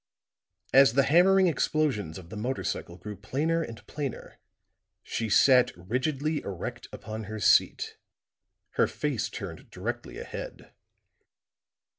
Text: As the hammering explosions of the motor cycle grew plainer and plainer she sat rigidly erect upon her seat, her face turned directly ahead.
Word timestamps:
As 0.73 0.93
the 0.93 1.03
hammering 1.03 1.45
explosions 1.45 2.17
of 2.17 2.31
the 2.31 2.35
motor 2.35 2.63
cycle 2.63 2.97
grew 2.97 3.15
plainer 3.15 3.61
and 3.61 3.85
plainer 3.85 4.39
she 5.03 5.29
sat 5.29 5.71
rigidly 5.77 6.39
erect 6.41 6.87
upon 6.91 7.25
her 7.25 7.39
seat, 7.39 7.97
her 8.71 8.87
face 8.87 9.29
turned 9.29 9.69
directly 9.69 10.17
ahead. 10.17 10.73